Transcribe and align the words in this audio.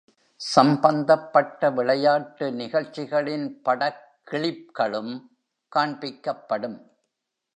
சம்பந்தப்பட்ட 0.39 1.69
விளையாட்டு 1.69 2.51
நிகழ்ச்சிகளின் 2.51 3.61
படக் 3.65 4.01
கிளிப்களும் 4.31 5.13
காண்பிக்கப்படும். 5.71 6.79